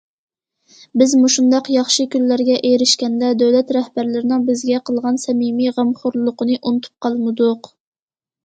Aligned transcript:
بىز 1.01 1.11
مۇشۇنداق 1.23 1.67
ياخشى 1.73 2.05
كۈنلەرگە 2.15 2.55
ئېرىشكەندە، 2.69 3.29
دۆلەت 3.43 3.73
رەھبەرلىرىنىڭ 3.77 4.47
بىزگە 4.49 4.81
قىلغان 4.89 5.23
سەمىمىي 5.27 5.71
غەمخورلۇقىنى 5.77 6.59
ئۇنتۇپ 6.63 7.07
قالمىدۇق. 7.07 7.71